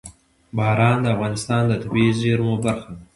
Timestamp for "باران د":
0.57-1.05